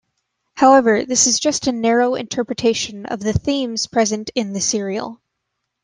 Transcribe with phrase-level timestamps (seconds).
[0.55, 5.21] However, this is just a narrow interpretation of the themes present in the serial.